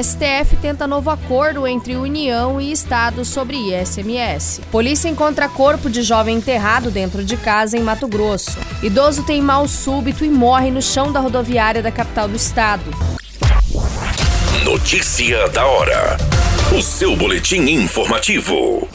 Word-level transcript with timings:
STF 0.00 0.56
tenta 0.62 0.86
novo 0.86 1.10
acordo 1.10 1.66
entre 1.66 1.96
União 1.96 2.60
e 2.60 2.70
Estado 2.70 3.24
sobre 3.24 3.56
ISMS. 3.56 4.60
Polícia 4.70 5.08
encontra 5.08 5.48
corpo 5.48 5.90
de 5.90 6.02
jovem 6.02 6.36
enterrado 6.36 6.88
dentro 6.88 7.24
de 7.24 7.36
casa 7.36 7.76
em 7.76 7.80
Mato 7.80 8.06
Grosso. 8.06 8.56
Idoso 8.80 9.24
tem 9.24 9.42
mal 9.42 9.66
súbito 9.66 10.24
e 10.24 10.30
morre 10.30 10.70
no 10.70 10.80
chão 10.80 11.10
da 11.10 11.18
rodoviária 11.18 11.82
da 11.82 11.90
capital 11.90 12.28
do 12.28 12.36
estado. 12.36 12.84
Notícia 14.64 15.48
da 15.48 15.66
hora. 15.66 16.16
O 16.76 16.80
seu 16.80 17.16
boletim 17.16 17.62
informativo. 17.62 18.88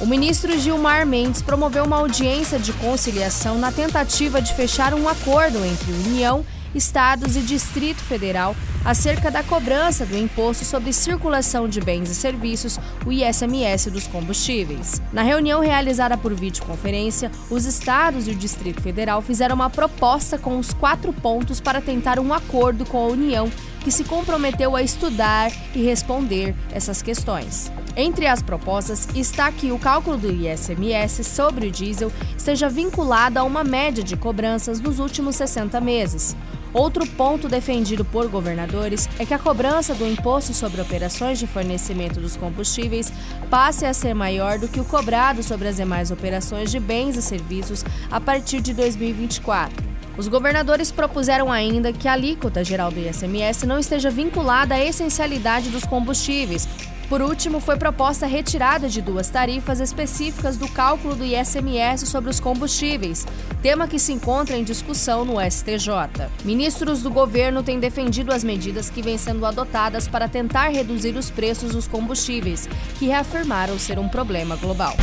O 0.00 0.06
ministro 0.06 0.58
Gilmar 0.58 1.06
Mendes 1.06 1.40
promoveu 1.40 1.84
uma 1.84 1.98
audiência 1.98 2.58
de 2.58 2.72
conciliação 2.72 3.58
na 3.58 3.70
tentativa 3.70 4.42
de 4.42 4.52
fechar 4.54 4.92
um 4.92 5.08
acordo 5.08 5.64
entre 5.64 5.92
União 5.92 6.44
e 6.56 6.59
estados 6.74 7.36
e 7.36 7.40
Distrito 7.40 8.00
Federal 8.02 8.54
acerca 8.84 9.30
da 9.30 9.42
cobrança 9.42 10.06
do 10.06 10.16
Imposto 10.16 10.64
sobre 10.64 10.92
Circulação 10.92 11.68
de 11.68 11.80
Bens 11.80 12.10
e 12.10 12.14
Serviços, 12.14 12.78
o 13.04 13.12
ISMS 13.12 13.90
dos 13.90 14.06
combustíveis. 14.06 15.02
Na 15.12 15.22
reunião 15.22 15.60
realizada 15.60 16.16
por 16.16 16.32
videoconferência, 16.34 17.30
os 17.50 17.64
estados 17.66 18.26
e 18.26 18.30
o 18.30 18.34
Distrito 18.34 18.80
Federal 18.80 19.20
fizeram 19.20 19.54
uma 19.54 19.70
proposta 19.70 20.38
com 20.38 20.58
os 20.58 20.72
quatro 20.72 21.12
pontos 21.12 21.60
para 21.60 21.80
tentar 21.80 22.18
um 22.18 22.32
acordo 22.32 22.86
com 22.86 22.98
a 22.98 23.08
União, 23.08 23.50
que 23.80 23.90
se 23.90 24.04
comprometeu 24.04 24.76
a 24.76 24.82
estudar 24.82 25.50
e 25.74 25.82
responder 25.82 26.54
essas 26.70 27.02
questões. 27.02 27.70
Entre 27.96 28.26
as 28.26 28.42
propostas 28.42 29.08
está 29.14 29.50
que 29.50 29.72
o 29.72 29.78
cálculo 29.78 30.16
do 30.16 30.30
ISMS 30.30 31.24
sobre 31.24 31.66
o 31.66 31.70
diesel 31.70 32.12
esteja 32.36 32.68
vinculado 32.68 33.38
a 33.38 33.42
uma 33.42 33.64
média 33.64 34.02
de 34.02 34.16
cobranças 34.16 34.80
nos 34.80 34.98
últimos 34.98 35.36
60 35.36 35.80
meses. 35.80 36.36
Outro 36.72 37.04
ponto 37.04 37.48
defendido 37.48 38.04
por 38.04 38.28
governadores 38.28 39.08
é 39.18 39.26
que 39.26 39.34
a 39.34 39.38
cobrança 39.38 39.92
do 39.92 40.06
imposto 40.06 40.54
sobre 40.54 40.80
operações 40.80 41.38
de 41.38 41.46
fornecimento 41.46 42.20
dos 42.20 42.36
combustíveis 42.36 43.12
passe 43.50 43.84
a 43.84 43.92
ser 43.92 44.14
maior 44.14 44.58
do 44.58 44.68
que 44.68 44.78
o 44.78 44.84
cobrado 44.84 45.42
sobre 45.42 45.66
as 45.66 45.76
demais 45.76 46.12
operações 46.12 46.70
de 46.70 46.78
bens 46.78 47.16
e 47.16 47.22
serviços 47.22 47.84
a 48.08 48.20
partir 48.20 48.60
de 48.60 48.72
2024. 48.72 49.90
Os 50.16 50.28
governadores 50.28 50.92
propuseram 50.92 51.50
ainda 51.50 51.92
que 51.92 52.06
a 52.06 52.12
alíquota 52.12 52.62
geral 52.62 52.90
do 52.90 53.00
ISMS 53.00 53.66
não 53.66 53.78
esteja 53.78 54.10
vinculada 54.10 54.74
à 54.74 54.84
essencialidade 54.84 55.70
dos 55.70 55.84
combustíveis, 55.84 56.68
por 57.10 57.20
último, 57.20 57.58
foi 57.58 57.76
proposta 57.76 58.24
a 58.24 58.28
retirada 58.28 58.88
de 58.88 59.02
duas 59.02 59.28
tarifas 59.28 59.80
específicas 59.80 60.56
do 60.56 60.68
cálculo 60.68 61.16
do 61.16 61.24
ISMS 61.24 62.06
sobre 62.06 62.30
os 62.30 62.38
combustíveis, 62.38 63.26
tema 63.60 63.88
que 63.88 63.98
se 63.98 64.12
encontra 64.12 64.56
em 64.56 64.62
discussão 64.62 65.24
no 65.24 65.40
STJ. 65.40 66.28
Ministros 66.44 67.02
do 67.02 67.10
governo 67.10 67.64
têm 67.64 67.80
defendido 67.80 68.32
as 68.32 68.44
medidas 68.44 68.88
que 68.88 69.02
vêm 69.02 69.18
sendo 69.18 69.44
adotadas 69.44 70.06
para 70.06 70.28
tentar 70.28 70.68
reduzir 70.68 71.16
os 71.16 71.28
preços 71.30 71.72
dos 71.72 71.88
combustíveis, 71.88 72.68
que 72.96 73.06
reafirmaram 73.06 73.76
ser 73.76 73.98
um 73.98 74.08
problema 74.08 74.54
global. 74.54 74.94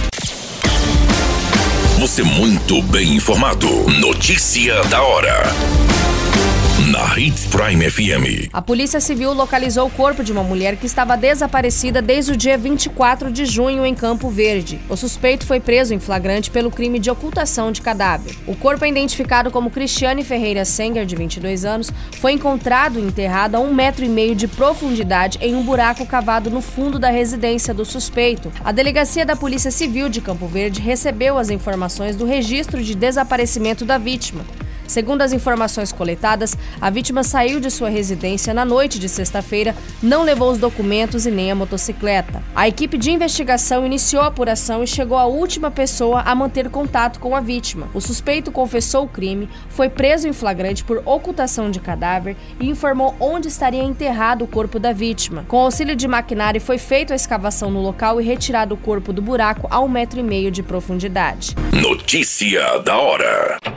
Você 1.99 2.23
muito 2.23 2.81
bem 2.83 3.15
informado. 3.17 3.67
Notícia 3.99 4.81
da 4.85 5.01
hora 5.01 5.96
na 6.87 7.19
Hits 7.19 7.47
Prime 7.47 7.89
FM. 7.89 8.49
A 8.53 8.61
Polícia 8.61 9.01
Civil 9.01 9.33
localizou 9.33 9.87
o 9.87 9.91
corpo 9.91 10.23
de 10.23 10.31
uma 10.31 10.41
mulher 10.41 10.77
que 10.77 10.85
estava 10.85 11.17
desaparecida 11.17 12.01
desde 12.01 12.31
o 12.31 12.37
dia 12.37 12.57
24 12.57 13.29
de 13.29 13.45
junho 13.45 13.85
em 13.85 13.93
Campo 13.93 14.29
Verde. 14.29 14.79
O 14.87 14.95
suspeito 14.95 15.45
foi 15.45 15.59
preso 15.59 15.93
em 15.93 15.99
flagrante 15.99 16.49
pelo 16.49 16.71
crime 16.71 16.97
de 16.97 17.11
ocultação 17.11 17.73
de 17.73 17.81
cadáver. 17.81 18.33
O 18.47 18.55
corpo 18.55 18.85
é 18.85 18.89
identificado 18.89 19.51
como 19.51 19.69
Cristiane 19.69 20.23
Ferreira 20.23 20.63
Senger, 20.63 21.05
de 21.05 21.13
22 21.13 21.65
anos, 21.65 21.91
foi 22.21 22.31
encontrado 22.31 22.99
enterrado 22.99 23.55
a 23.55 23.59
um 23.59 23.73
metro 23.73 24.05
e 24.05 24.09
meio 24.09 24.33
de 24.33 24.47
profundidade 24.47 25.39
em 25.41 25.55
um 25.55 25.63
buraco 25.63 26.05
cavado 26.05 26.49
no 26.49 26.61
fundo 26.61 26.97
da 26.97 27.09
residência 27.09 27.73
do 27.73 27.83
suspeito. 27.83 28.49
A 28.63 28.71
delegacia 28.71 29.25
da 29.25 29.35
Polícia 29.35 29.71
Civil 29.71 30.07
de 30.07 30.21
Campo 30.21 30.47
Verde 30.47 30.79
recebeu 30.79 31.37
as 31.37 31.49
informações 31.49 32.15
do 32.15 32.25
registro 32.25 32.81
de 32.81 32.95
desaparecimento 32.95 33.83
da 33.83 33.97
vítima. 33.97 34.45
Segundo 34.87 35.21
as 35.21 35.33
informações 35.33 35.91
coletadas, 35.91 36.57
a 36.79 36.89
vítima 36.89 37.23
saiu 37.23 37.59
de 37.59 37.69
sua 37.69 37.89
residência 37.89 38.53
na 38.53 38.63
noite 38.63 38.97
de 38.97 39.09
sexta-feira, 39.09 39.75
não 40.01 40.23
levou 40.23 40.51
os 40.51 40.57
documentos 40.57 41.25
e 41.25 41.31
nem 41.31 41.51
a 41.51 41.55
motocicleta. 41.55 42.41
A 42.55 42.67
equipe 42.67 42.97
de 42.97 43.11
investigação 43.11 43.85
iniciou 43.85 44.23
a 44.23 44.27
apuração 44.27 44.83
e 44.83 44.87
chegou 44.87 45.17
à 45.17 45.25
última 45.25 45.69
pessoa 45.69 46.21
a 46.21 46.33
manter 46.33 46.69
contato 46.69 47.19
com 47.19 47.35
a 47.35 47.41
vítima. 47.41 47.89
O 47.93 48.01
suspeito 48.01 48.51
confessou 48.51 49.03
o 49.03 49.07
crime, 49.07 49.49
foi 49.69 49.89
preso 49.89 50.27
em 50.27 50.33
flagrante 50.33 50.83
por 50.83 51.01
ocultação 51.05 51.69
de 51.69 51.79
cadáver 51.79 52.35
e 52.59 52.69
informou 52.69 53.15
onde 53.19 53.47
estaria 53.47 53.83
enterrado 53.83 54.43
o 54.43 54.47
corpo 54.47 54.79
da 54.79 54.93
vítima. 54.93 55.45
Com 55.47 55.57
auxílio 55.57 55.95
de 55.95 56.07
maquinário, 56.07 56.61
foi 56.61 56.77
feita 56.77 57.13
a 57.13 57.15
escavação 57.15 57.69
no 57.69 57.81
local 57.81 58.21
e 58.21 58.23
retirado 58.23 58.75
o 58.75 58.77
corpo 58.77 59.11
do 59.11 59.21
buraco 59.21 59.67
a 59.69 59.79
um 59.79 59.87
metro 59.87 60.19
e 60.19 60.23
meio 60.23 60.51
de 60.51 60.63
profundidade. 60.63 61.55
Notícia 61.73 62.79
da 62.79 62.97
hora. 62.97 63.76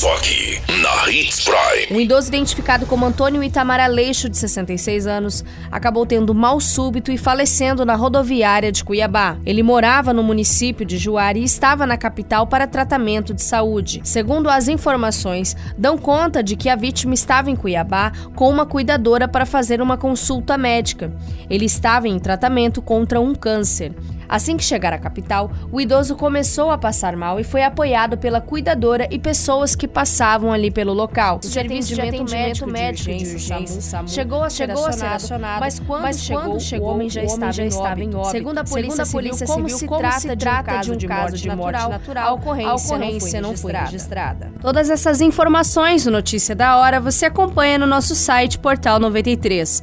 Só 0.00 0.14
aqui, 0.14 0.58
na 0.80 1.10
Hits 1.10 1.44
Prime. 1.44 1.94
Um 1.94 2.00
idoso 2.00 2.28
identificado 2.28 2.86
como 2.86 3.04
Antônio 3.04 3.44
Itamar 3.44 3.80
Aleixo, 3.80 4.30
de 4.30 4.38
66 4.38 5.06
anos, 5.06 5.44
acabou 5.70 6.06
tendo 6.06 6.34
mal 6.34 6.58
súbito 6.58 7.12
e 7.12 7.18
falecendo 7.18 7.84
na 7.84 7.94
rodoviária 7.96 8.72
de 8.72 8.82
Cuiabá. 8.82 9.36
Ele 9.44 9.62
morava 9.62 10.14
no 10.14 10.22
município 10.22 10.86
de 10.86 10.96
Juari 10.96 11.40
e 11.40 11.44
estava 11.44 11.86
na 11.86 11.98
capital 11.98 12.46
para 12.46 12.66
tratamento 12.66 13.34
de 13.34 13.42
saúde. 13.42 14.00
Segundo 14.02 14.48
as 14.48 14.68
informações, 14.68 15.54
dão 15.76 15.98
conta 15.98 16.42
de 16.42 16.56
que 16.56 16.70
a 16.70 16.76
vítima 16.76 17.12
estava 17.12 17.50
em 17.50 17.54
Cuiabá 17.54 18.10
com 18.34 18.48
uma 18.48 18.64
cuidadora 18.64 19.28
para 19.28 19.44
fazer 19.44 19.82
uma 19.82 19.98
consulta 19.98 20.56
médica. 20.56 21.12
Ele 21.50 21.66
estava 21.66 22.08
em 22.08 22.18
tratamento 22.18 22.80
contra 22.80 23.20
um 23.20 23.34
câncer. 23.34 23.92
Assim 24.30 24.56
que 24.56 24.62
chegar 24.62 24.92
à 24.92 24.98
capital, 24.98 25.50
o 25.72 25.80
idoso 25.80 26.14
começou 26.14 26.70
a 26.70 26.78
passar 26.78 27.16
mal 27.16 27.40
e 27.40 27.44
foi 27.44 27.64
apoiado 27.64 28.16
pela 28.16 28.40
cuidadora 28.40 29.08
e 29.10 29.18
pessoas 29.18 29.74
que 29.74 29.88
passavam 29.90 30.52
ali 30.52 30.70
pelo 30.70 30.92
local. 30.92 31.40
O 31.42 31.46
serviço 31.46 31.94
de 31.94 32.00
atendimento 32.00 32.66
médico, 32.66 33.10
de 33.10 33.34
urgência, 33.34 33.80
SAMU, 33.80 34.08
chegou 34.08 34.42
a 34.42 34.50
ser 34.50 34.68
chegou 34.68 34.86
acionado, 34.86 35.24
mas 35.60 35.80
quando, 35.80 36.02
mas 36.02 36.20
chegou, 36.20 36.42
quando 36.42 36.60
chegou, 36.60 36.88
o 36.88 36.92
homem 36.92 37.10
já, 37.10 37.22
estava, 37.22 37.52
já 37.52 37.64
estava 37.64 38.00
em 38.00 38.14
óbito. 38.14 38.30
Segundo 38.30 38.58
a 38.58 38.64
Polícia, 38.64 39.04
Segundo 39.04 39.08
a 39.08 39.12
polícia 39.12 39.46
Civil, 39.46 39.54
como, 39.54 39.68
se, 39.68 39.86
como 39.86 40.00
trata 40.00 40.20
se 40.20 40.36
trata 40.36 40.80
de 40.80 40.92
um 40.92 41.08
caso 41.08 41.36
de 41.36 41.48
morte 41.48 41.72
natural, 41.72 41.90
natural 41.90 42.28
a 42.28 42.32
ocorrência, 42.32 42.70
a 42.70 42.74
ocorrência 42.74 43.40
não, 43.40 43.56
foi, 43.56 43.72
não 43.72 43.78
foi 43.78 43.86
registrada. 43.86 44.52
Todas 44.60 44.90
essas 44.90 45.20
informações 45.20 46.06
no 46.06 46.20
Notícia 46.20 46.54
da 46.54 46.76
Hora 46.76 47.00
você 47.00 47.26
acompanha 47.26 47.78
no 47.78 47.86
nosso 47.86 48.14
site 48.14 48.58
Portal 48.58 49.00
93. 49.00 49.82